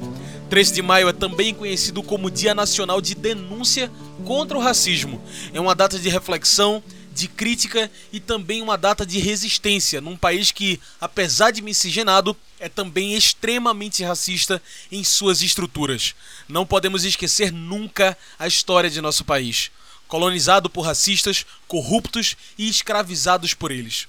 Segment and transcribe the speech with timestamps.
[0.50, 3.92] 13 de maio é também conhecido como Dia Nacional de Denúncia
[4.24, 5.22] contra o racismo.
[5.54, 6.82] É uma data de reflexão,
[7.14, 12.70] de crítica e também uma data de resistência num país que, apesar de miscigenado, é
[12.70, 14.62] também extremamente racista
[14.92, 16.16] em suas estruturas.
[16.48, 19.70] Não podemos esquecer nunca a história de nosso país,
[20.08, 24.08] colonizado por racistas, corruptos e escravizados por eles.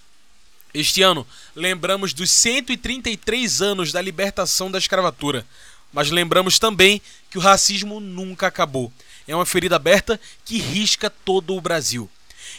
[0.73, 5.47] Este ano, lembramos dos 133 anos da libertação da escravatura,
[5.93, 8.93] mas lembramos também que o racismo nunca acabou
[9.27, 12.11] é uma ferida aberta que risca todo o Brasil.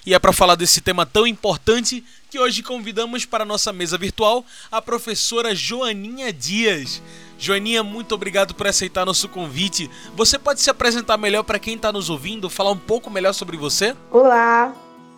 [0.05, 3.97] E é para falar desse tema tão importante que hoje convidamos para a nossa mesa
[3.97, 7.01] virtual a professora Joaninha Dias.
[7.39, 9.89] Joaninha, muito obrigado por aceitar nosso convite.
[10.15, 13.57] Você pode se apresentar melhor para quem está nos ouvindo, falar um pouco melhor sobre
[13.57, 13.95] você?
[14.11, 14.75] Olá,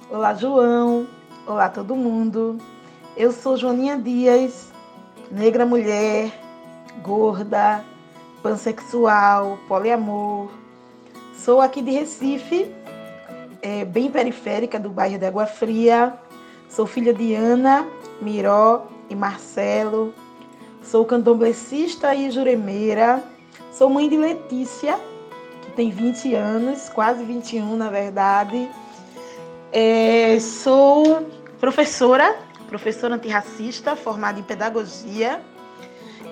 [0.09, 1.05] olá João,
[1.45, 2.57] olá todo mundo.
[3.17, 4.71] Eu sou Joaninha Dias,
[5.29, 6.31] negra mulher,
[7.03, 7.83] gorda,
[8.41, 10.49] pansexual, poliamor,
[11.37, 12.69] Sou aqui de Recife,
[13.61, 16.13] é, bem periférica do bairro de Água Fria.
[16.69, 17.87] Sou filha de Ana,
[18.21, 20.13] Miró e Marcelo.
[20.83, 23.23] Sou candomblessista e juremeira.
[23.71, 24.99] Sou mãe de Letícia,
[25.61, 28.69] que tem 20 anos, quase 21 na verdade.
[29.71, 31.27] É, sou
[31.59, 32.35] professora,
[32.67, 35.41] professora antirracista, formada em pedagogia.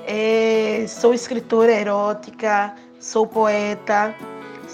[0.07, 4.15] É, sou escritora erótica, sou poeta,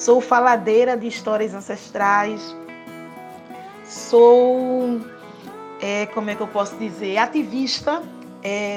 [0.01, 2.55] Sou faladeira de histórias ancestrais.
[3.85, 4.99] Sou,
[5.79, 8.01] é, como é que eu posso dizer, ativista.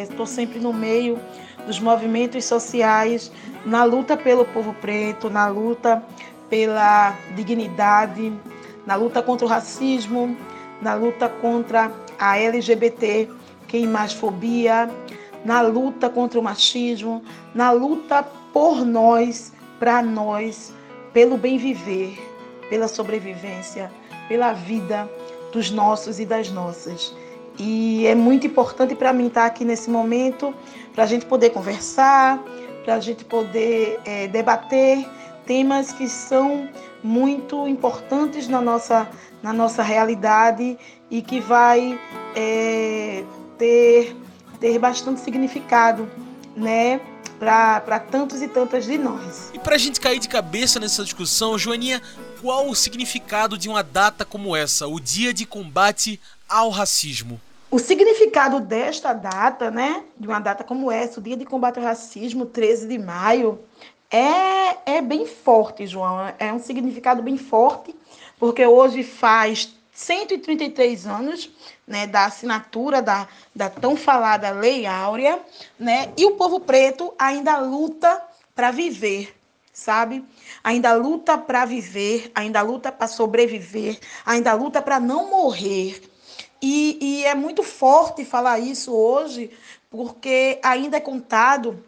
[0.02, 1.18] Estou é, sempre no meio
[1.66, 3.32] dos movimentos sociais,
[3.64, 6.04] na luta pelo povo preto, na luta
[6.50, 8.30] pela dignidade,
[8.84, 10.36] na luta contra o racismo,
[10.82, 13.30] na luta contra a LGBT,
[13.66, 14.90] quem mais fobia,
[15.42, 17.24] na luta contra o machismo,
[17.54, 20.74] na luta por nós, para nós,
[21.14, 22.18] pelo bem viver,
[22.68, 23.90] pela sobrevivência,
[24.28, 25.08] pela vida
[25.52, 27.14] dos nossos e das nossas.
[27.56, 30.52] E é muito importante para mim estar aqui nesse momento,
[30.92, 32.42] para a gente poder conversar,
[32.84, 35.06] para a gente poder é, debater
[35.46, 36.68] temas que são
[37.02, 39.08] muito importantes na nossa,
[39.42, 40.76] na nossa realidade
[41.10, 41.98] e que vai
[42.34, 43.22] é,
[43.56, 44.16] ter,
[44.58, 46.08] ter bastante significado,
[46.56, 47.00] né?
[47.44, 49.50] Para tantos e tantas de nós.
[49.52, 52.00] E para a gente cair de cabeça nessa discussão, Joaninha,
[52.40, 57.40] qual o significado de uma data como essa, o Dia de Combate ao Racismo?
[57.70, 61.84] O significado desta data, né, de uma data como essa, o Dia de Combate ao
[61.84, 63.58] Racismo, 13 de maio,
[64.10, 66.32] é, é bem forte, João.
[66.38, 67.92] É um significado bem forte,
[68.38, 71.48] porque hoje faz 133 anos
[71.86, 75.40] né, da assinatura da, da tão falada Lei Áurea,
[75.78, 78.20] né, e o povo preto ainda luta
[78.54, 79.34] para viver,
[79.72, 80.24] sabe?
[80.62, 86.02] Ainda luta para viver, ainda luta para sobreviver, ainda luta para não morrer.
[86.60, 89.50] E, e é muito forte falar isso hoje,
[89.90, 91.84] porque ainda é contado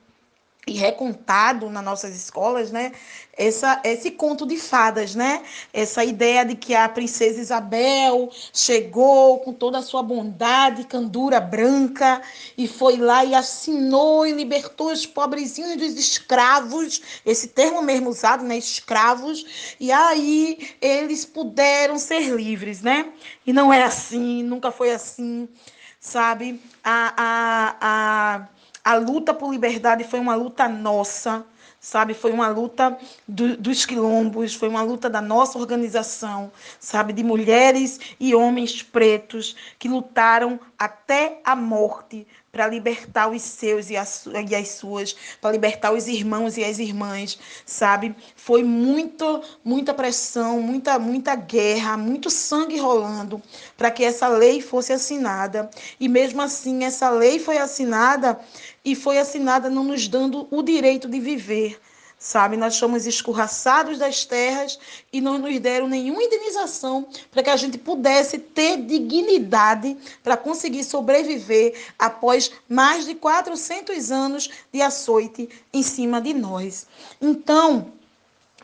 [0.66, 2.90] e recontado nas nossas escolas, né?
[3.38, 5.42] Essa, esse conto de fadas, né?
[5.72, 12.20] Essa ideia de que a princesa Isabel chegou com toda a sua bondade, candura branca,
[12.58, 18.42] e foi lá e assinou e libertou os pobrezinhos dos escravos, esse termo mesmo usado,
[18.42, 18.58] né?
[18.58, 23.12] Escravos, e aí eles puderam ser livres, né?
[23.46, 25.48] E não é assim, nunca foi assim,
[26.00, 26.60] sabe?
[26.88, 28.48] a, a, a
[28.86, 31.44] a luta por liberdade foi uma luta nossa,
[31.80, 32.14] sabe?
[32.14, 32.96] Foi uma luta
[33.26, 37.12] do, dos quilombos, foi uma luta da nossa organização, sabe?
[37.12, 42.24] De mulheres e homens pretos que lutaram até a morte
[42.56, 46.78] para libertar os seus e as, e as suas, para libertar os irmãos e as
[46.78, 48.16] irmãs, sabe?
[48.34, 53.42] Foi muito, muita pressão, muita, muita guerra, muito sangue rolando
[53.76, 55.68] para que essa lei fosse assinada.
[56.00, 58.40] E mesmo assim, essa lei foi assinada
[58.86, 61.76] e foi assinada não nos dando o direito de viver,
[62.16, 62.56] sabe?
[62.56, 64.78] Nós fomos escorraçados das terras
[65.12, 70.84] e não nos deram nenhuma indenização para que a gente pudesse ter dignidade para conseguir
[70.84, 76.86] sobreviver após mais de 400 anos de açoite em cima de nós.
[77.20, 77.90] Então,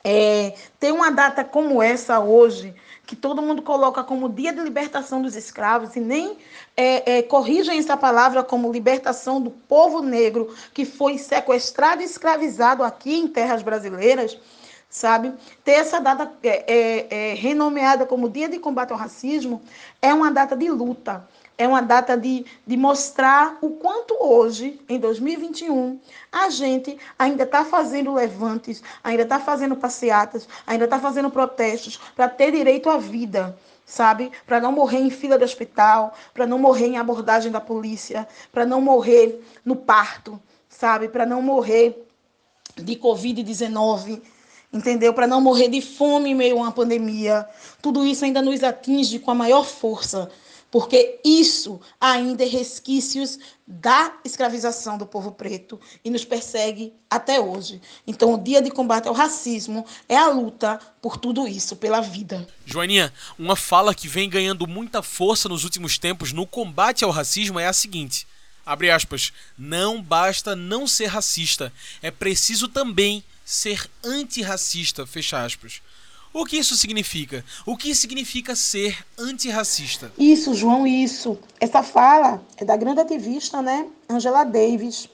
[0.05, 2.73] é, ter uma data como essa hoje
[3.13, 6.39] que todo mundo coloca como dia de libertação dos escravos e nem
[6.75, 12.83] é, é, corrigem essa palavra como libertação do povo negro que foi sequestrado e escravizado
[12.83, 14.39] aqui em terras brasileiras,
[14.89, 15.31] sabe?
[15.63, 19.61] Ter essa data é, é, é renomeada como Dia de Combate ao Racismo
[20.01, 21.29] é uma data de luta
[21.63, 26.01] é uma data de, de mostrar o quanto hoje, em 2021,
[26.31, 32.29] a gente ainda está fazendo levantes, ainda está fazendo passeatas, ainda está fazendo protestos para
[32.29, 33.57] ter direito à vida,
[33.87, 34.33] sabe?
[34.45, 38.67] Para não morrer em fila de hospital, para não morrer em abordagem da polícia, para
[38.67, 41.09] não morrer no parto, sabe?
[41.09, 42.05] Para não morrer
[42.77, 44.21] de Covid-19
[44.73, 45.13] entendeu?
[45.13, 47.47] Para não morrer de fome em meio a uma pandemia.
[47.83, 50.31] Tudo isso ainda nos atinge com a maior força,
[50.73, 57.79] porque isso ainda é resquícios da escravização do povo preto e nos persegue até hoje.
[58.07, 62.49] Então, o dia de combate ao racismo é a luta por tudo isso, pela vida.
[62.65, 67.61] Joaninha, uma fala que vem ganhando muita força nos últimos tempos no combate ao racismo
[67.61, 68.27] é a seguinte:
[68.65, 71.71] abre aspas, não basta não ser racista,
[72.01, 75.83] é preciso também ser antirracista, fecha aspas.
[76.35, 77.45] O que isso significa?
[77.67, 80.11] O que significa ser antirracista?
[80.19, 81.39] Isso, João, isso.
[81.61, 85.11] Essa fala é da grande ativista, né, Angela Davis.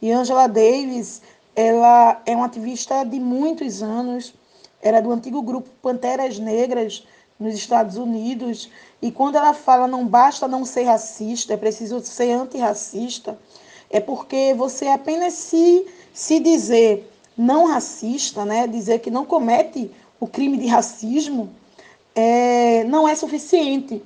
[0.00, 1.22] E Angela Davis,
[1.56, 4.32] ela é uma ativista de muitos anos,
[4.80, 7.04] era do antigo grupo Panteras Negras
[7.38, 8.70] nos Estados Unidos.
[9.02, 13.36] E quando ela fala não basta não ser racista, é preciso ser antirracista,
[13.90, 15.84] é porque você apenas se,
[16.14, 19.90] se dizer não racista, né, dizer que não comete
[20.20, 21.52] o crime de racismo
[22.14, 24.02] é, não é suficiente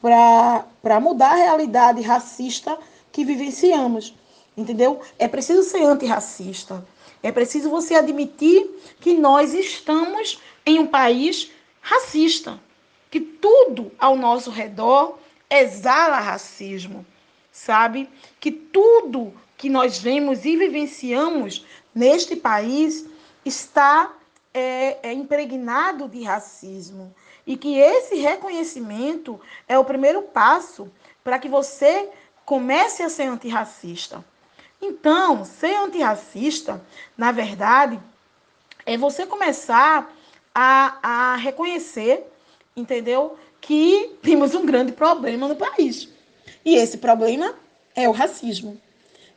[0.00, 2.78] para mudar a realidade racista
[3.12, 4.14] que vivenciamos.
[4.56, 5.00] Entendeu?
[5.18, 6.84] É preciso ser antirracista.
[7.22, 8.68] É preciso você admitir
[8.98, 12.58] que nós estamos em um país racista,
[13.10, 15.18] que tudo ao nosso redor
[15.48, 17.04] exala racismo,
[17.52, 18.08] sabe?
[18.38, 23.06] Que tudo que nós vemos e vivenciamos neste país
[23.44, 24.14] está
[24.52, 27.14] é, é impregnado de racismo
[27.46, 30.90] e que esse reconhecimento é o primeiro passo
[31.22, 32.08] para que você
[32.44, 34.24] comece a ser antirracista.
[34.82, 36.82] Então, ser antirracista,
[37.16, 38.00] na verdade,
[38.86, 40.12] é você começar
[40.54, 42.26] a, a reconhecer,
[42.74, 43.36] entendeu?
[43.60, 46.08] Que temos um grande problema no país.
[46.64, 47.54] E esse problema
[47.94, 48.80] é o racismo.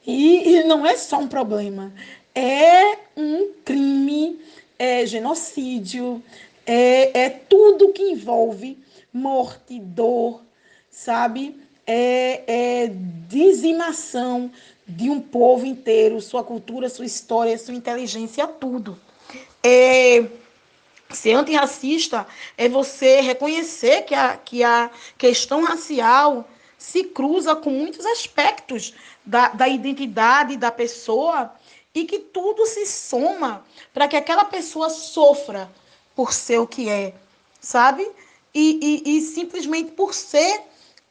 [0.06, 1.94] E, e não é só um problema,
[2.36, 4.42] é um crime
[4.78, 6.22] é genocídio,
[6.66, 8.78] é, é tudo que envolve
[9.12, 10.42] morte, dor,
[10.90, 11.62] sabe?
[11.86, 12.44] É,
[12.84, 12.92] é
[13.28, 14.52] dizimação
[14.88, 19.00] de um povo inteiro, sua cultura, sua história, sua inteligência, tudo.
[19.64, 20.26] É,
[21.10, 22.26] ser antirracista
[22.58, 28.94] é você reconhecer que a, que a questão racial se cruza com muitos aspectos
[29.26, 31.54] da, da identidade da pessoa
[31.94, 35.72] e que tudo se soma para que aquela pessoa sofra
[36.16, 37.14] por ser o que é,
[37.60, 38.10] sabe?
[38.54, 40.62] E, e, e, simplesmente por ser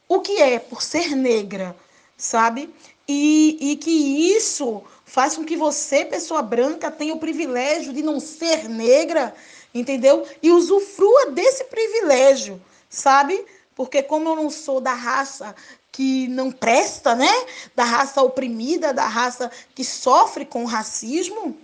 [0.07, 1.75] o que é, por ser negra,
[2.17, 2.73] sabe?
[3.07, 3.91] E, e que
[4.35, 9.35] isso faz com que você, pessoa branca, tenha o privilégio de não ser negra,
[9.73, 10.25] entendeu?
[10.41, 13.45] E usufrua desse privilégio, sabe?
[13.75, 15.55] Porque como eu não sou da raça
[15.93, 17.31] que não presta, né?
[17.75, 21.55] Da raça oprimida, da raça que sofre com o racismo,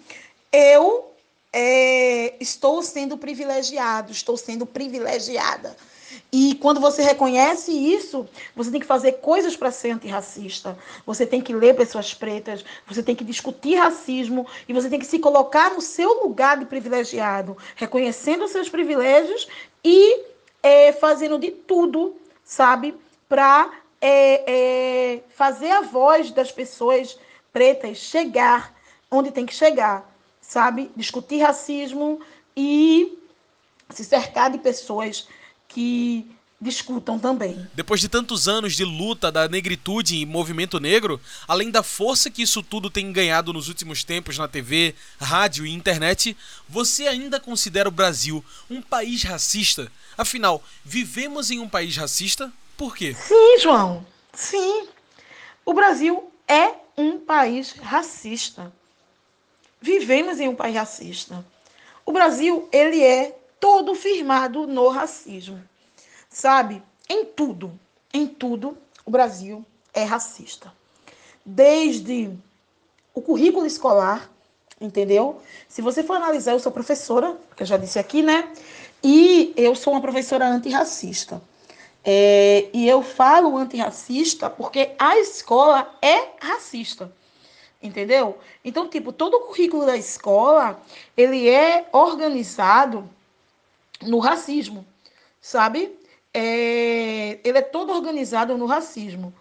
[0.53, 1.11] eu
[1.51, 5.75] é, estou sendo privilegiado, estou sendo privilegiada.
[6.31, 10.77] E quando você reconhece isso, você tem que fazer coisas para ser antirracista.
[11.05, 15.07] Você tem que ler pessoas pretas, você tem que discutir racismo e você tem que
[15.07, 19.47] se colocar no seu lugar de privilegiado, reconhecendo os seus privilégios
[19.83, 20.23] e
[20.61, 22.95] é, fazendo de tudo, sabe,
[23.27, 23.71] para
[24.01, 27.17] é, é, fazer a voz das pessoas
[27.51, 28.73] pretas chegar
[29.11, 30.09] onde tem que chegar,
[30.41, 30.91] sabe?
[30.95, 32.21] Discutir racismo
[32.55, 33.17] e
[33.89, 35.27] se cercar de pessoas
[35.67, 36.29] que
[36.61, 37.67] discutam também.
[37.73, 42.41] Depois de tantos anos de luta da negritude e movimento negro, além da força que
[42.41, 46.35] isso tudo tem ganhado nos últimos tempos na TV, rádio e internet,
[46.67, 49.89] você ainda considera o Brasil um país racista?
[50.17, 52.51] Afinal, vivemos em um país racista?
[52.79, 53.13] Por quê?
[53.13, 54.03] Sim, João.
[54.33, 54.87] Sim.
[55.63, 58.73] O Brasil é um país racista.
[59.79, 61.45] Vivemos em um país racista.
[62.03, 65.61] O Brasil, ele é todo firmado no racismo
[66.29, 66.81] sabe?
[67.09, 67.77] Em tudo,
[68.13, 70.71] em tudo, o Brasil é racista.
[71.43, 72.31] Desde
[73.13, 74.29] o currículo escolar,
[74.79, 75.41] entendeu?
[75.67, 78.51] Se você for analisar, eu sou professora, que eu já disse aqui, né?
[79.03, 81.41] E eu sou uma professora antirracista.
[82.03, 87.11] É, e eu falo antirracista porque a escola é racista.
[87.81, 88.37] Entendeu?
[88.63, 90.81] Então, tipo, todo o currículo da escola,
[91.15, 93.09] ele é organizado
[94.01, 94.85] no racismo,
[95.39, 95.97] sabe?
[96.33, 99.33] é, ele é todo organizado no racismo.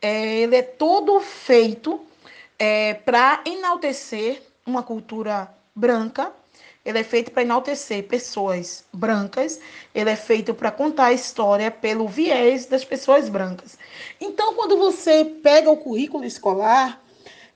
[0.00, 2.00] É, ele é todo feito
[2.58, 6.32] é, para enaltecer uma cultura branca.
[6.84, 9.60] Ele é feito para enaltecer pessoas brancas.
[9.94, 13.78] Ele é feito para contar a história pelo viés das pessoas brancas.
[14.20, 17.00] Então, quando você pega o currículo escolar,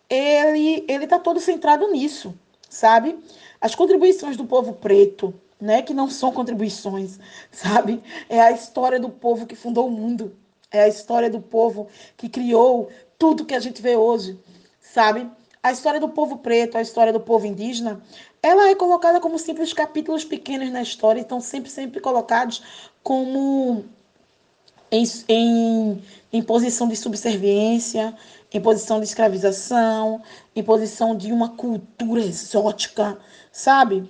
[0.09, 2.35] ele ele está todo centrado nisso,
[2.69, 3.19] sabe?
[3.61, 7.19] As contribuições do povo preto né, que não são contribuições,
[7.51, 8.03] sabe?
[8.29, 10.37] É a história do povo que fundou o mundo,
[10.71, 14.39] é a história do povo que criou tudo que a gente vê hoje,
[14.81, 15.29] sabe?
[15.63, 18.01] A história do povo preto, a história do povo indígena,
[18.47, 22.63] ela é colocada como simples capítulos pequenos na história, então sempre, sempre colocados
[23.03, 23.85] como
[24.89, 28.17] em, em, em posição de subserviência,
[28.53, 30.23] em posição de escravização,
[30.55, 33.19] em posição de uma cultura exótica,
[33.51, 34.09] sabe?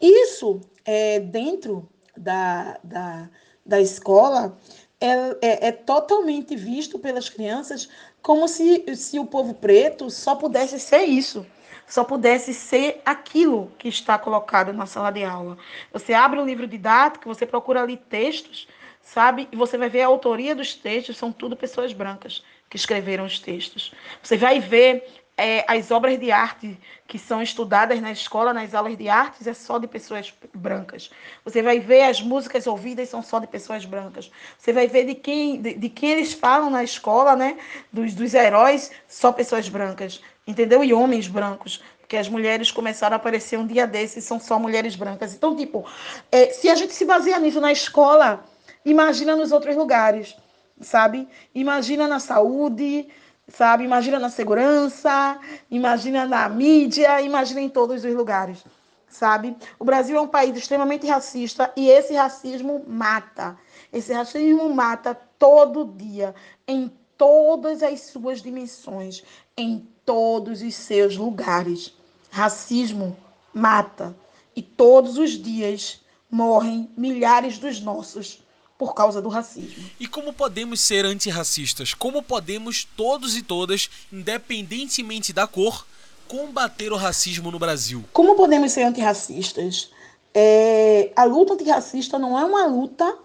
[0.00, 3.30] Isso é, dentro da, da,
[3.64, 4.58] da escola
[5.00, 7.88] é, é, é, totalmente visto pelas crianças
[8.20, 11.46] como se, se o povo preto só pudesse ser isso,
[11.86, 15.56] só pudesse ser aquilo que está colocado na sala de aula.
[15.92, 18.68] Você abre o livro didático, você procura ali textos,
[19.00, 19.48] sabe?
[19.52, 23.38] E você vai ver a autoria dos textos, são tudo pessoas brancas que escreveram os
[23.38, 23.92] textos.
[24.22, 25.04] Você vai ver
[25.36, 29.52] é, as obras de arte que são estudadas na escola, nas aulas de artes, é
[29.52, 31.10] só de pessoas brancas.
[31.44, 34.30] Você vai ver as músicas ouvidas são só de pessoas brancas.
[34.58, 37.58] Você vai ver de quem, de, de quem eles falam na escola, né?
[37.92, 40.22] Dos, dos heróis, só pessoas brancas.
[40.46, 40.84] Entendeu?
[40.84, 41.82] E homens brancos.
[42.00, 45.34] Porque as mulheres começaram a aparecer um dia desses, são só mulheres brancas.
[45.34, 45.84] Então, tipo,
[46.30, 48.44] é, se a gente se baseia nisso na escola,
[48.84, 50.36] imagina nos outros lugares,
[50.80, 51.28] sabe?
[51.52, 53.08] Imagina na saúde,
[53.48, 53.82] sabe?
[53.82, 55.36] Imagina na segurança,
[55.68, 58.64] imagina na mídia, imagina em todos os lugares,
[59.08, 59.56] sabe?
[59.76, 63.58] O Brasil é um país extremamente racista e esse racismo mata.
[63.92, 66.36] Esse racismo mata todo dia,
[66.68, 69.24] em todas as suas dimensões,
[69.56, 71.92] em todos os seus lugares.
[72.30, 73.16] Racismo
[73.52, 74.16] mata
[74.54, 78.40] e todos os dias morrem milhares dos nossos
[78.78, 79.84] por causa do racismo.
[79.98, 81.94] E como podemos ser antirracistas?
[81.94, 85.86] Como podemos, todos e todas, independentemente da cor,
[86.28, 88.04] combater o racismo no Brasil?
[88.12, 89.90] Como podemos ser antirracistas?
[90.34, 93.16] É, a luta antirracista não é uma luta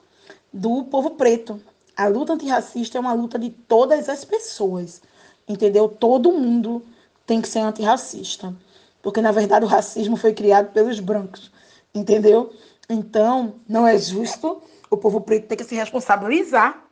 [0.54, 1.62] do povo preto.
[1.96, 5.02] A luta antirracista é uma luta de todas as pessoas.
[5.48, 5.88] Entendeu?
[5.88, 6.84] Todo mundo
[7.26, 8.56] tem que ser antirracista.
[9.02, 11.52] Porque, na verdade, o racismo foi criado pelos brancos.
[11.94, 12.54] Entendeu?
[12.90, 16.86] Então, não é justo o povo preto tem que se responsabilizar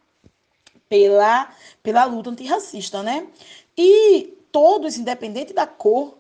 [0.88, 1.50] pela,
[1.84, 3.27] pela luta antirracista, né?
[3.77, 6.18] E todos, independente da cor,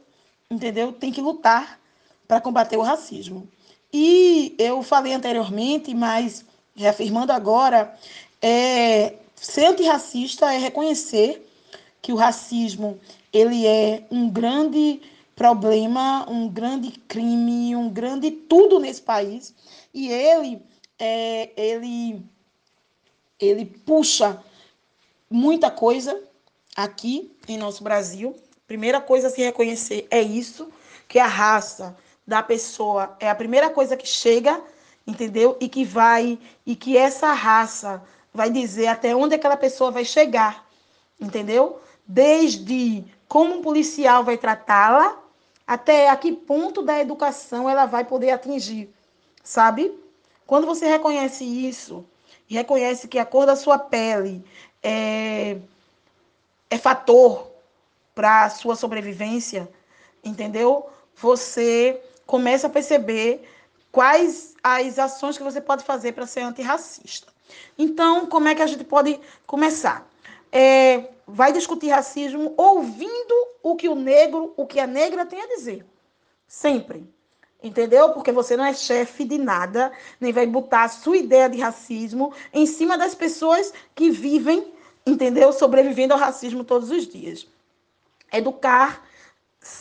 [0.51, 0.91] entendeu?
[0.91, 1.79] Tem que lutar
[2.27, 3.47] para combater o racismo.
[3.91, 6.45] E eu falei anteriormente, mas
[6.75, 7.97] reafirmando agora,
[8.41, 11.48] é, ser antirracista é reconhecer
[12.01, 12.99] que o racismo
[13.31, 15.01] ele é um grande
[15.35, 19.53] problema, um grande crime, um grande tudo nesse país.
[19.93, 20.61] E ele
[20.99, 22.21] é, ele,
[23.39, 24.43] ele puxa
[25.29, 26.21] muita coisa
[26.75, 28.35] aqui em nosso Brasil.
[28.67, 30.69] Primeira coisa a se reconhecer é isso,
[31.07, 34.61] que a raça da pessoa é a primeira coisa que chega,
[35.07, 35.57] entendeu?
[35.59, 38.03] E que vai, e que essa raça
[38.33, 40.67] vai dizer até onde aquela pessoa vai chegar,
[41.19, 41.81] entendeu?
[42.09, 45.17] Desde como um policial vai tratá-la,
[45.67, 48.89] até a que ponto da educação ela vai poder atingir,
[49.43, 49.93] sabe?
[50.47, 52.03] Quando você reconhece isso,
[52.49, 54.43] e reconhece que a cor da sua pele
[54.81, 55.57] é,
[56.71, 57.51] é fator
[58.15, 59.69] para a sua sobrevivência,
[60.23, 60.89] entendeu?
[61.21, 63.43] você começa a perceber
[63.91, 67.31] quais as ações que você pode fazer para ser antirracista.
[67.77, 70.07] Então, como é que a gente pode começar?
[70.51, 75.47] É, vai discutir racismo ouvindo o que o negro, o que a negra tem a
[75.47, 75.85] dizer.
[76.47, 77.07] Sempre.
[77.61, 78.13] Entendeu?
[78.13, 82.33] Porque você não é chefe de nada, nem vai botar a sua ideia de racismo
[82.53, 84.73] em cima das pessoas que vivem,
[85.05, 85.51] entendeu?
[85.51, 87.45] Sobrevivendo ao racismo todos os dias.
[88.31, 89.03] Educar,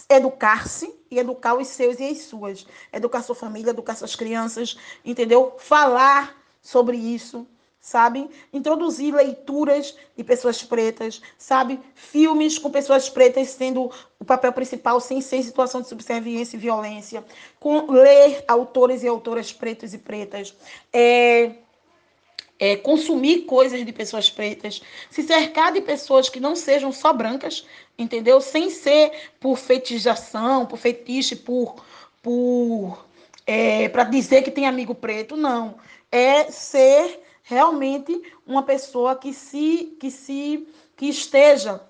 [0.09, 2.67] educar-se e educar os seus e as suas.
[2.93, 5.55] Educar sua família, educar suas crianças, entendeu?
[5.59, 7.47] Falar sobre isso,
[7.81, 8.29] sabe?
[8.53, 11.81] Introduzir leituras de pessoas pretas, sabe?
[11.95, 17.25] Filmes com pessoas pretas sendo o papel principal, sem ser situação de subserviência e violência.
[17.59, 20.55] Com, ler autores e autoras pretos e pretas.
[20.93, 21.53] É,
[22.59, 27.65] é, consumir coisas de pessoas pretas, se cercar de pessoas que não sejam só brancas,
[27.97, 28.41] entendeu?
[28.41, 31.77] Sem ser por fetichização, por fetiche, por,
[32.21, 33.07] por
[33.47, 35.77] é, para dizer que tem amigo preto, não.
[36.11, 41.81] É ser realmente uma pessoa que se que se que esteja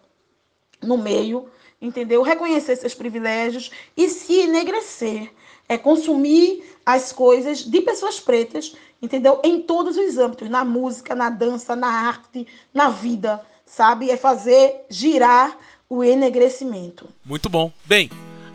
[0.81, 1.49] no meio,
[1.83, 2.23] entendeu?
[2.23, 5.33] Reconhecer seus privilégios e se enegrecer,
[5.69, 9.41] é consumir as coisas de pessoas pretas, entendeu?
[9.43, 14.12] Em todos os âmbitos, na música, na dança, na arte, na vida, sabe?
[14.12, 15.59] É fazer girar
[15.91, 17.09] o enegrecimento.
[17.25, 17.73] Muito bom.
[17.85, 18.09] Bem,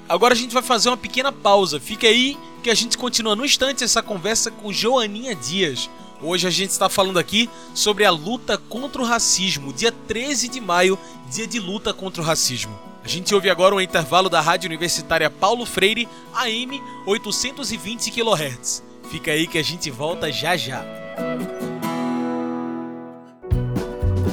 [0.08, 1.82] agora a gente vai fazer uma pequena pausa.
[1.82, 5.90] Fica aí que a gente continua no instante essa conversa com Joaninha Dias
[6.26, 10.62] Hoje a gente está falando aqui sobre a luta contra o racismo, dia 13 de
[10.62, 10.98] maio,
[11.30, 12.80] dia de luta contra o racismo.
[13.04, 18.82] A gente ouve agora um intervalo da Rádio Universitária Paulo Freire, AM 820 kHz.
[19.12, 20.86] Fica aí que a gente volta já já.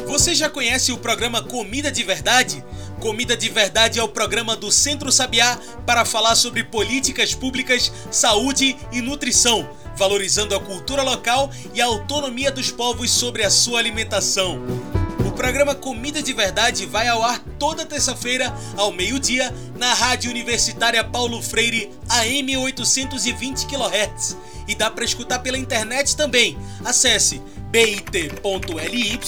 [0.06, 2.64] Você já conhece o programa Comida de Verdade?
[3.00, 8.76] Comida de Verdade é o programa do Centro Sabiá para falar sobre políticas públicas, saúde
[8.92, 14.58] e nutrição valorizando a cultura local e a autonomia dos povos sobre a sua alimentação.
[15.26, 21.04] O programa Comida de Verdade vai ao ar toda terça-feira, ao meio-dia, na Rádio Universitária
[21.04, 24.38] Paulo Freire, AM 820 kHz.
[24.66, 26.56] E dá para escutar pela internet também.
[26.82, 29.20] Acesse bit.ly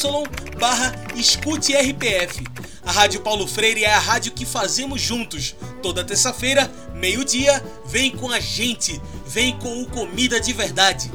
[0.58, 2.42] barra escute RPF.
[2.84, 5.54] A Rádio Paulo Freire é a rádio que fazemos juntos.
[5.80, 11.08] Toda terça-feira, meio-dia, vem com a gente, vem com o Comida de Verdade.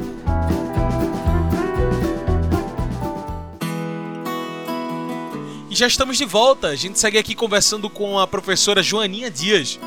[5.70, 6.70] E já estamos de volta.
[6.70, 9.78] A gente segue aqui conversando com a professora Joaninha Dias.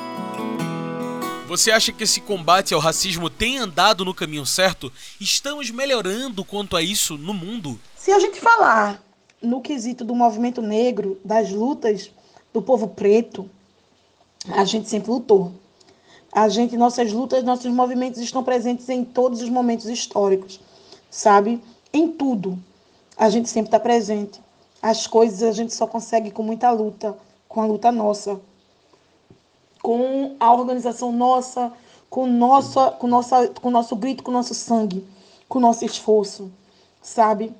[1.48, 4.92] Você acha que esse combate ao racismo tem andado no caminho certo?
[5.18, 7.80] Estamos melhorando quanto a isso no mundo?
[7.96, 9.02] Se a gente falar
[9.42, 12.10] no quesito do movimento negro, das lutas
[12.52, 13.48] do povo preto,
[14.48, 15.52] a gente sempre lutou.
[16.32, 20.60] A gente, nossas lutas, nossos movimentos estão presentes em todos os momentos históricos,
[21.10, 21.60] sabe?
[21.92, 22.58] Em tudo.
[23.16, 24.40] A gente sempre está presente.
[24.80, 27.16] As coisas a gente só consegue com muita luta,
[27.48, 28.40] com a luta nossa,
[29.82, 31.72] com a organização nossa,
[32.08, 35.06] com nossa, com nossa, com nosso grito, com nosso sangue,
[35.48, 36.50] com nosso esforço,
[37.02, 37.52] sabe?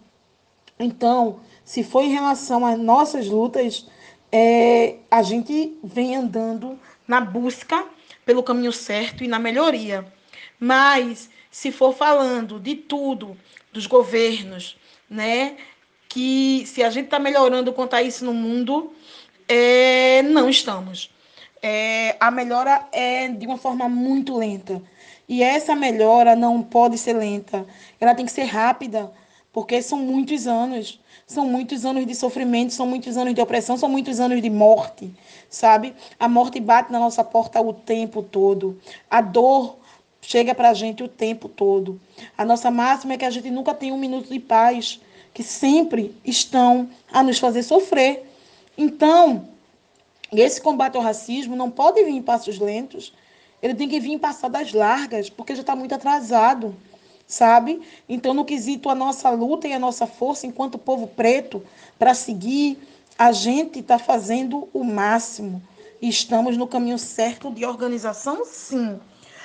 [0.79, 3.87] Então, se for em relação às nossas lutas,
[4.33, 7.87] é, a gente vem andando na busca
[8.26, 10.04] pelo caminho certo e na melhoria.
[10.59, 13.37] Mas, se for falando de tudo,
[13.72, 14.76] dos governos,
[15.09, 15.59] né,
[16.09, 18.92] que se a gente está melhorando quanto a isso no mundo,
[19.46, 21.09] é, não estamos.
[21.62, 24.83] É, a melhora é de uma forma muito lenta.
[25.28, 27.64] E essa melhora não pode ser lenta,
[28.00, 29.12] ela tem que ser rápida,
[29.52, 31.00] porque são muitos anos.
[31.31, 35.14] São muitos anos de sofrimento, são muitos anos de opressão, são muitos anos de morte,
[35.49, 35.95] sabe?
[36.19, 38.81] A morte bate na nossa porta o tempo todo.
[39.09, 39.77] A dor
[40.21, 42.01] chega para a gente o tempo todo.
[42.37, 45.01] A nossa máxima é que a gente nunca tem um minuto de paz,
[45.33, 48.29] que sempre estão a nos fazer sofrer.
[48.77, 49.47] Então,
[50.33, 53.14] esse combate ao racismo não pode vir em passos lentos,
[53.62, 56.75] ele tem que vir em passadas largas, porque já está muito atrasado
[57.31, 57.81] sabe?
[58.09, 61.62] Então, no quesito a nossa luta e a nossa força enquanto povo preto
[61.97, 62.77] para seguir,
[63.16, 65.62] a gente está fazendo o máximo.
[66.03, 68.99] Estamos no caminho certo de organização, sim.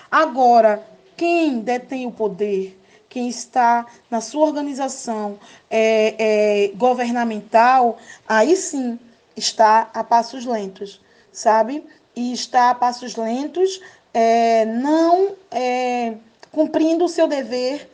[0.10, 0.84] Agora,
[1.16, 5.38] quem detém o poder, quem está na sua organização
[5.70, 8.98] é, é, governamental, aí sim
[9.36, 11.86] está a passos lentos, sabe?
[12.16, 13.80] E está a passos lentos,
[14.14, 16.16] é, não é,
[16.56, 17.92] cumprindo o seu dever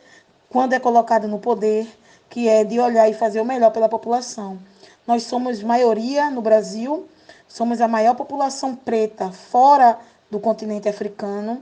[0.48, 1.84] quando é colocado no poder,
[2.30, 4.56] que é de olhar e fazer o melhor pela população.
[5.04, 7.08] Nós somos maioria no Brasil,
[7.48, 9.98] somos a maior população preta fora
[10.30, 11.60] do continente africano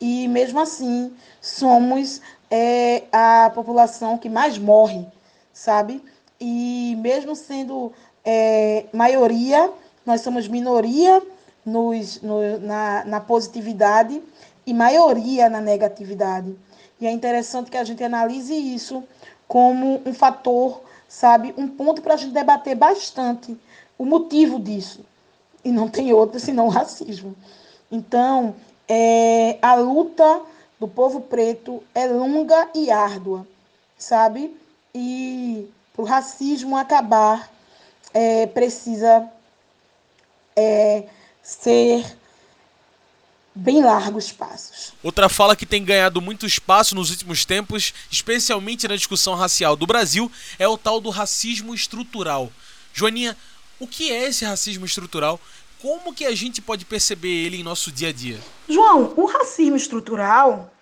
[0.00, 5.06] e mesmo assim somos é, a população que mais morre,
[5.52, 6.02] sabe?
[6.40, 7.92] E mesmo sendo
[8.24, 9.70] é, maioria,
[10.04, 11.22] nós somos minoria
[11.64, 14.20] nos, no, na, na positividade
[14.66, 16.56] e maioria na negatividade.
[17.00, 19.02] E é interessante que a gente analise isso
[19.48, 23.56] como um fator, sabe, um ponto para a gente debater bastante
[23.98, 25.04] o motivo disso.
[25.64, 27.34] E não tem outro senão o racismo.
[27.90, 28.54] Então,
[28.88, 30.42] é, a luta
[30.78, 33.46] do povo preto é longa e árdua,
[33.98, 34.56] sabe?
[34.94, 37.50] E para o racismo acabar,
[38.14, 39.28] é, precisa
[40.56, 41.04] é,
[41.42, 42.04] ser
[43.54, 44.92] bem largos passos.
[45.02, 49.86] Outra fala que tem ganhado muito espaço nos últimos tempos, especialmente na discussão racial do
[49.86, 52.50] Brasil, é o tal do racismo estrutural.
[52.92, 53.36] Joaninha,
[53.78, 55.40] o que é esse racismo estrutural?
[55.80, 58.38] Como que a gente pode perceber ele em nosso dia a dia?
[58.68, 60.72] João, o racismo estrutural,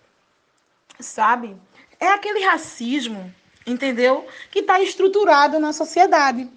[0.99, 1.57] sabe,
[2.01, 3.33] é aquele racismo,
[3.67, 4.27] entendeu?
[4.51, 6.49] Que está estruturado na sociedade.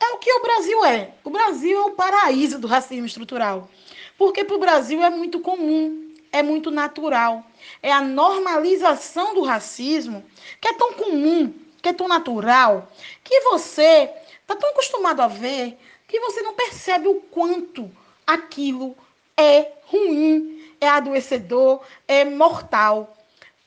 [0.00, 1.14] É o que o Brasil é.
[1.22, 3.70] O Brasil é o paraíso do racismo estrutural.
[4.16, 7.44] Porque para o Brasil é muito comum, é muito natural.
[7.82, 10.24] É a normalização do racismo
[10.60, 12.90] que é tão comum, que é tão natural,
[13.22, 17.90] que você está tão acostumado a ver que você não percebe o quanto
[18.26, 18.96] aquilo
[19.36, 23.16] é ruim, é adoecedor, é mortal.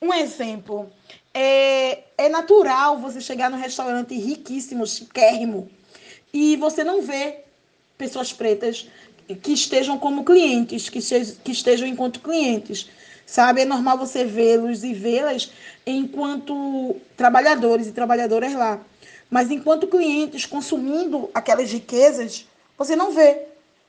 [0.00, 0.90] Um exemplo,
[1.34, 5.70] é, é natural você chegar num restaurante riquíssimo, chiquérrimo,
[6.32, 7.40] e você não vê
[7.96, 8.88] pessoas pretas
[9.36, 11.00] que estejam como clientes, que,
[11.44, 12.88] que estejam enquanto clientes,
[13.26, 13.62] sabe?
[13.62, 15.50] É normal você vê-los e vê-las
[15.86, 18.80] enquanto trabalhadores e trabalhadoras lá.
[19.30, 23.42] Mas enquanto clientes consumindo aquelas riquezas, você não vê.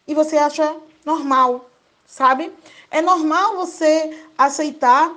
[0.07, 0.75] E você acha
[1.05, 1.69] normal,
[2.05, 2.51] sabe?
[2.91, 5.15] É normal você aceitar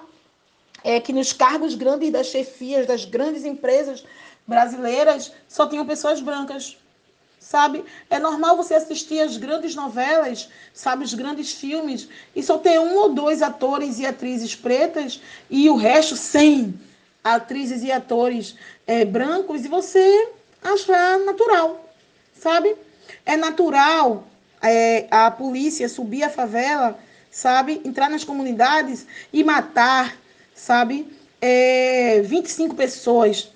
[0.84, 4.04] é, que nos cargos grandes das chefias das grandes empresas
[4.46, 6.76] brasileiras só tenham pessoas brancas
[7.42, 7.84] sabe?
[8.08, 12.94] É normal você assistir as grandes novelas, sabe, os grandes filmes, e só ter um
[12.94, 16.78] ou dois atores e atrizes pretas e o resto sem
[17.22, 18.54] atrizes e atores
[18.86, 20.30] é, brancos, e você
[20.62, 21.92] achar natural,
[22.38, 22.74] sabe?
[23.26, 24.26] É natural
[24.62, 26.98] é, a polícia subir a favela,
[27.30, 27.80] sabe?
[27.84, 30.16] Entrar nas comunidades e matar,
[30.54, 31.06] sabe?
[31.40, 33.50] É, 25 pessoas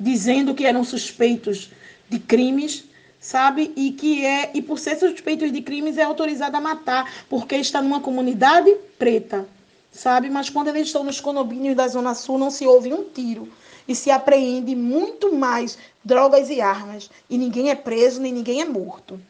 [0.00, 1.70] dizendo que eram suspeitos
[2.08, 2.84] de crimes
[3.22, 3.72] sabe?
[3.76, 7.80] E que é e por ser suspeito de crimes é autorizado a matar, porque está
[7.80, 9.46] numa comunidade preta,
[9.92, 10.28] sabe?
[10.28, 13.48] Mas quando eles estão nos condomínios da Zona Sul não se ouve um tiro
[13.86, 18.64] e se apreende muito mais drogas e armas e ninguém é preso nem ninguém é
[18.64, 19.20] morto,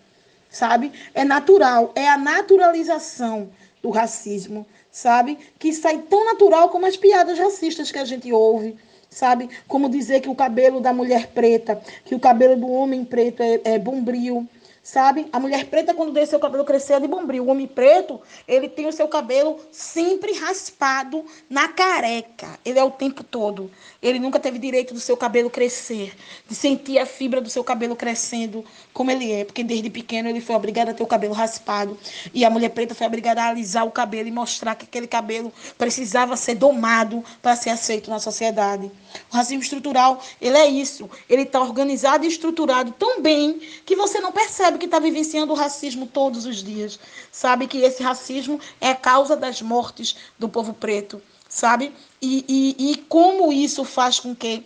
[0.49, 0.91] sabe?
[1.13, 3.51] É natural, é a naturalização
[3.83, 5.39] do racismo, sabe?
[5.59, 8.75] Que sai tão natural como as piadas racistas que a gente ouve
[9.13, 9.49] sabe?
[9.69, 13.61] Como dizer que o cabelo da mulher preta, que o cabelo do homem preto é,
[13.65, 14.49] é bombril,
[14.83, 15.29] sabe?
[15.33, 17.45] A mulher preta, quando deixa seu cabelo crescer, é de bombril.
[17.45, 22.59] O homem preto, ele tem o seu cabelo sempre raspado na careca.
[22.65, 23.71] Ele é o tempo todo.
[24.03, 26.13] Ele nunca teve direito do seu cabelo crescer,
[26.49, 30.41] de sentir a fibra do seu cabelo crescendo como ele é, porque desde pequeno ele
[30.41, 31.97] foi obrigado a ter o cabelo raspado.
[32.35, 35.53] E a mulher preta foi obrigada a alisar o cabelo e mostrar que aquele cabelo
[35.79, 38.91] precisava ser domado para ser aceito na sociedade.
[39.31, 41.09] O racismo estrutural, ele é isso.
[41.29, 45.57] Ele está organizado e estruturado tão bem que você não percebe que está vivenciando o
[45.57, 46.99] racismo todos os dias.
[47.31, 51.21] Sabe que esse racismo é causa das mortes do povo preto
[51.53, 51.93] sabe?
[52.21, 54.65] E, e, e como isso faz com que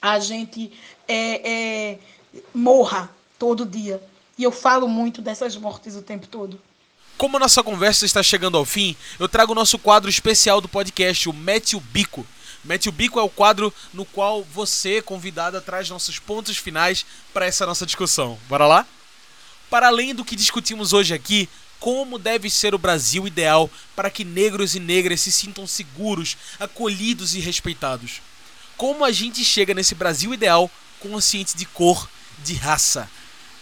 [0.00, 0.72] a gente
[1.08, 1.98] é, é,
[2.54, 4.00] morra todo dia.
[4.38, 6.60] E eu falo muito dessas mortes o tempo todo.
[7.18, 10.68] Como a nossa conversa está chegando ao fim, eu trago o nosso quadro especial do
[10.68, 12.24] podcast, o Mete o Bico.
[12.64, 17.46] Mete o Bico é o quadro no qual você, convidada, traz nossos pontos finais para
[17.46, 18.38] essa nossa discussão.
[18.48, 18.86] Bora lá?
[19.70, 21.48] Para além do que discutimos hoje aqui,
[21.80, 27.34] como deve ser o Brasil ideal para que negros e negras se sintam seguros, acolhidos
[27.34, 28.22] e respeitados.
[28.76, 32.08] Como a gente chega nesse Brasil ideal consciente de cor,
[32.42, 33.08] de raça.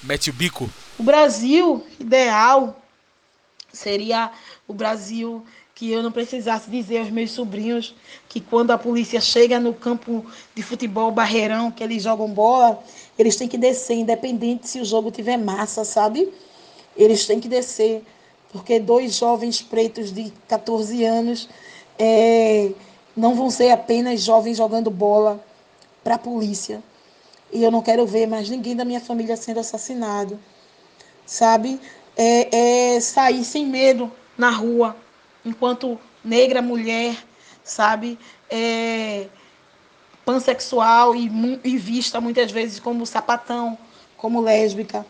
[0.02, 0.70] Mete o bico.
[0.98, 2.80] O Brasil ideal
[3.72, 4.30] seria
[4.68, 7.94] o Brasil que eu não precisasse dizer aos meus sobrinhos
[8.28, 12.82] que quando a polícia chega no campo de futebol Barreirão, que eles jogam bola,
[13.18, 16.32] eles têm que descer, independente se o jogo tiver massa, sabe?
[16.96, 18.02] Eles têm que descer,
[18.52, 21.48] porque dois jovens pretos de 14 anos
[21.98, 22.70] é,
[23.16, 25.44] não vão ser apenas jovens jogando bola
[26.02, 26.82] para a polícia.
[27.52, 30.38] E eu não quero ver mais ninguém da minha família sendo assassinado.
[31.26, 31.80] Sabe?
[32.16, 34.96] É, é sair sem medo na rua,
[35.44, 37.16] enquanto negra, mulher,
[37.62, 38.18] sabe?
[38.50, 39.26] É,
[40.24, 41.30] pansexual e,
[41.64, 43.76] e vista muitas vezes como sapatão,
[44.16, 45.04] como lésbica,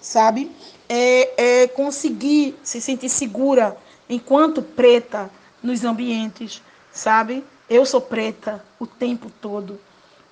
[0.00, 0.50] sabe?
[0.88, 3.76] É, é conseguir se sentir segura
[4.08, 5.30] enquanto preta
[5.62, 7.44] nos ambientes, sabe?
[7.68, 9.78] Eu sou preta o tempo todo.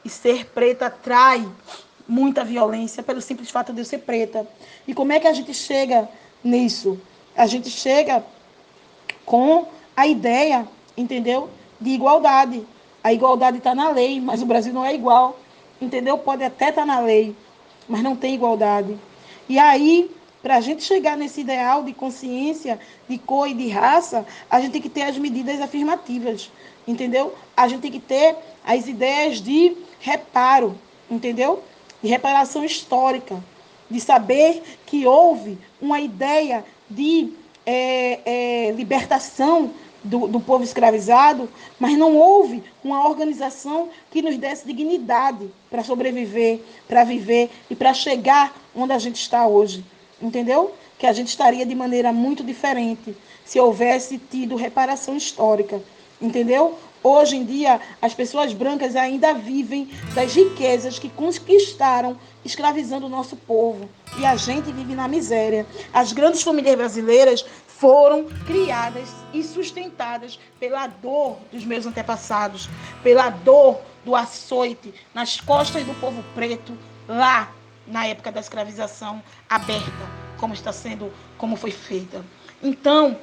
[0.05, 1.47] E ser preta atrai
[2.09, 4.47] muita violência pelo simples fato de eu ser preta.
[4.87, 6.09] E como é que a gente chega
[6.43, 6.99] nisso?
[7.37, 8.25] A gente chega
[9.25, 11.51] com a ideia, entendeu?
[11.81, 12.65] De igualdade.
[13.07, 15.39] A igualdade está na lei, mas o Brasil não é igual.
[15.81, 16.19] Entendeu?
[16.19, 17.37] Pode até estar tá na lei,
[17.89, 18.99] mas não tem igualdade.
[19.49, 20.11] E aí,
[20.43, 24.73] para a gente chegar nesse ideal de consciência, de cor e de raça, a gente
[24.73, 26.51] tem que ter as medidas afirmativas,
[26.85, 27.33] entendeu?
[27.57, 28.35] A gente tem que ter
[28.67, 30.77] as ideias de reparo,
[31.09, 31.63] entendeu?
[32.03, 33.41] De reparação histórica,
[33.89, 37.33] de saber que houve uma ideia de
[37.65, 39.71] é, é, libertação
[40.07, 46.61] do, do povo escravizado, mas não houve uma organização que nos desse dignidade para sobreviver,
[46.89, 49.85] para viver e para chegar onde a gente está hoje
[50.21, 50.75] entendeu?
[50.99, 55.81] Que a gente estaria de maneira muito diferente se houvesse tido reparação histórica,
[56.21, 56.79] entendeu?
[57.03, 63.37] Hoje em dia, as pessoas brancas ainda vivem das riquezas que conquistaram escravizando o nosso
[63.37, 63.89] povo.
[64.19, 65.67] E a gente vive na miséria.
[65.93, 67.45] As grandes famílias brasileiras
[67.79, 72.69] foram criadas e sustentadas pela dor dos meus antepassados,
[73.03, 77.53] pela dor do açoite nas costas do povo preto lá
[77.87, 79.91] na época da escravização aberta,
[80.39, 82.25] como está sendo, como foi feita.
[82.63, 83.19] Então,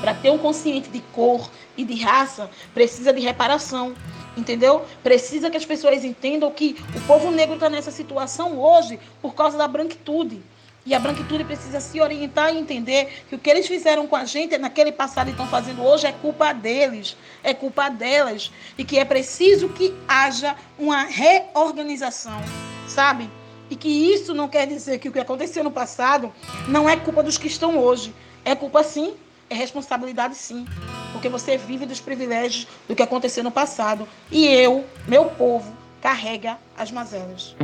[0.00, 3.94] para ter um consciente de cor e de raça, precisa de reparação,
[4.36, 4.84] entendeu?
[5.02, 9.56] Precisa que as pessoas entendam que o povo negro está nessa situação hoje por causa
[9.56, 10.42] da branquitude.
[10.84, 14.24] E a branquitude precisa se orientar e entender que o que eles fizeram com a
[14.24, 18.50] gente naquele passado e estão fazendo hoje é culpa deles, é culpa delas.
[18.76, 22.42] E que é preciso que haja uma reorganização,
[22.88, 23.30] sabe?
[23.70, 26.32] E que isso não quer dizer que o que aconteceu no passado
[26.68, 28.12] não é culpa dos que estão hoje.
[28.44, 29.14] É culpa sim,
[29.48, 30.66] é responsabilidade sim.
[31.12, 34.08] Porque você vive dos privilégios do que aconteceu no passado.
[34.32, 37.54] E eu, meu povo, carrega as mazelas.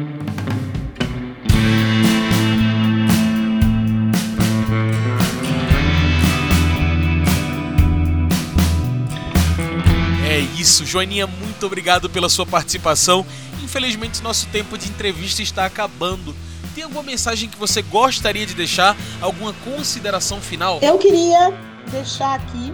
[10.39, 13.27] É isso, Joaninha, muito obrigado pela sua participação
[13.69, 16.35] Infelizmente, nosso tempo de entrevista está acabando.
[16.75, 18.97] Tem alguma mensagem que você gostaria de deixar?
[19.21, 20.79] Alguma consideração final?
[20.81, 21.53] Eu queria
[21.91, 22.73] deixar aqui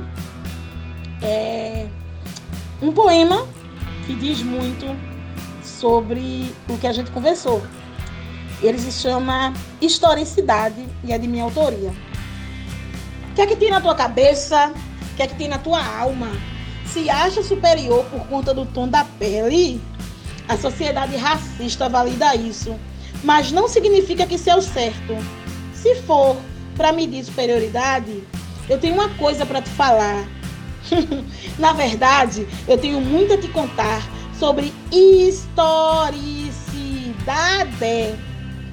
[1.20, 1.88] é,
[2.80, 3.44] um poema
[4.06, 4.86] que diz muito
[5.64, 7.60] sobre o que a gente conversou.
[8.62, 11.92] Ele se chama Historicidade e é de minha autoria.
[13.32, 14.72] O que é que tem na tua cabeça?
[15.10, 16.30] O que é que tem na tua alma?
[16.86, 19.80] Se acha superior por conta do tom da pele?
[20.46, 22.76] A sociedade racista valida isso,
[23.22, 25.16] mas não significa que isso é o certo.
[25.72, 26.36] Se for
[26.76, 28.22] para medir superioridade,
[28.68, 30.28] eu tenho uma coisa para te falar.
[31.58, 34.02] Na verdade, eu tenho muito a te contar
[34.38, 36.24] sobre historicidade.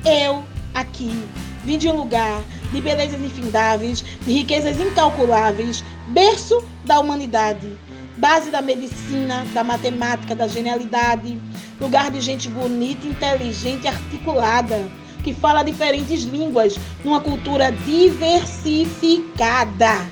[0.04, 0.44] Eu,
[0.74, 1.24] aqui,
[1.64, 7.78] vim de um lugar de belezas infindáveis, de riquezas incalculáveis, berço da humanidade,
[8.22, 11.42] base da medicina, da matemática, da genialidade,
[11.80, 14.88] lugar de gente bonita, inteligente, articulada,
[15.24, 20.08] que fala diferentes línguas, numa cultura diversificada.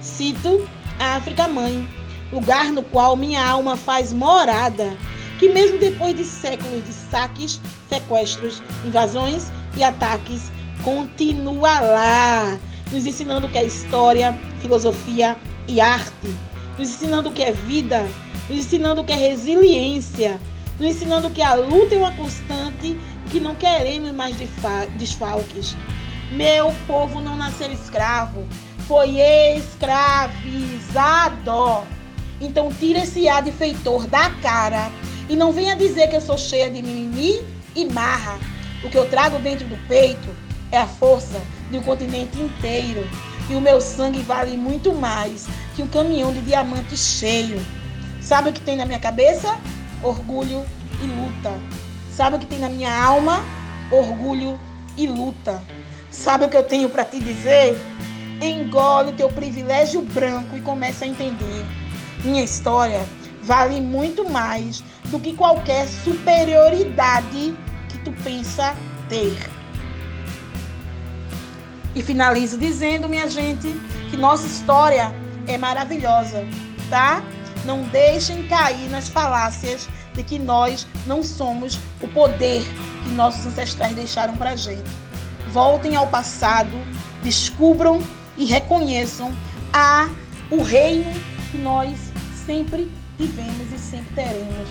[0.00, 1.88] Cito a África Mãe,
[2.32, 4.96] lugar no qual minha alma faz morada,
[5.38, 10.50] que mesmo depois de séculos de saques, sequestros, invasões e ataques,
[10.82, 12.58] continua lá,
[12.90, 15.36] nos ensinando que é história, filosofia
[15.68, 16.34] e arte,
[16.78, 18.06] nos ensinando o que é vida,
[18.48, 20.40] nos ensinando o que é resiliência,
[20.78, 22.98] nos ensinando que a luta é uma constante
[23.30, 24.36] que não queremos mais
[24.96, 25.76] desfalques.
[26.32, 28.46] Meu povo não nasceu escravo,
[28.88, 29.20] foi
[29.56, 30.92] escravizado.
[32.40, 34.90] Então tira esse ar de feitor da cara
[35.28, 37.42] e não venha dizer que eu sou cheia de mimimi
[37.76, 38.38] e marra.
[38.82, 40.28] O que eu trago dentro do peito
[40.72, 43.06] é a força de um continente inteiro.
[43.50, 47.60] E o meu sangue vale muito mais que um caminhão de diamantes cheio.
[48.20, 49.58] Sabe o que tem na minha cabeça?
[50.02, 50.64] orgulho
[51.02, 51.52] e luta.
[52.10, 53.44] Sabe o que tem na minha alma?
[53.90, 54.58] Orgulho
[54.96, 55.62] e luta.
[56.10, 57.78] Sabe o que eu tenho para te dizer?
[58.40, 61.64] Engole o teu privilégio branco e comece a entender.
[62.24, 63.00] Minha história
[63.42, 67.54] vale muito mais do que qualquer superioridade
[67.88, 68.74] que tu pensa
[69.08, 69.61] ter.
[71.94, 73.68] E finalizo dizendo, minha gente,
[74.10, 75.12] que nossa história
[75.46, 76.46] é maravilhosa,
[76.88, 77.22] tá?
[77.64, 82.62] Não deixem cair nas falácias de que nós não somos o poder
[83.02, 84.90] que nossos ancestrais deixaram para gente.
[85.52, 86.70] Voltem ao passado,
[87.22, 88.02] descubram
[88.36, 89.32] e reconheçam
[89.72, 90.08] a
[90.50, 91.12] o reino
[91.50, 91.98] que nós
[92.46, 94.68] sempre vivemos e sempre teremos.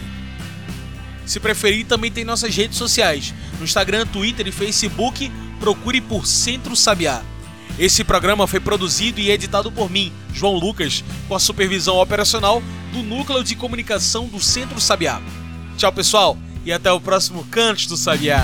[1.25, 3.33] Se preferir, também tem nossas redes sociais.
[3.59, 7.21] No Instagram, Twitter e Facebook, procure por Centro Sabiá.
[7.77, 13.03] Esse programa foi produzido e editado por mim, João Lucas, com a supervisão operacional do
[13.03, 15.21] Núcleo de Comunicação do Centro Sabiá.
[15.77, 18.43] Tchau, pessoal, e até o próximo Cantos do Sabiá.